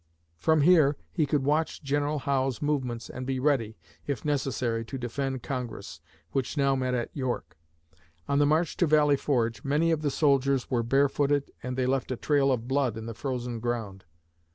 From 0.39 0.61
here, 0.61 0.97
he 1.11 1.27
could 1.27 1.43
watch 1.43 1.83
General 1.83 2.17
Howe's 2.17 2.59
movements 2.59 3.07
and 3.07 3.23
be 3.23 3.39
ready, 3.39 3.77
if 4.07 4.25
necessary, 4.25 4.83
to 4.83 4.97
defend 4.97 5.43
Congress, 5.43 6.01
which 6.31 6.57
now 6.57 6.75
met 6.75 6.95
at 6.95 7.15
York. 7.15 7.55
On 8.27 8.39
the 8.39 8.47
march 8.47 8.75
to 8.77 8.87
Valley 8.87 9.15
Forge, 9.15 9.63
many 9.63 9.91
of 9.91 10.01
the 10.01 10.09
soldiers 10.09 10.71
were 10.71 10.81
barefooted 10.81 11.51
and 11.61 11.77
they 11.77 11.85
left 11.85 12.09
a 12.09 12.17
trail 12.17 12.51
of 12.51 12.67
blood 12.67 12.97
on 12.97 13.05
the 13.05 13.13
frozen 13.13 13.59
ground. 13.59 14.05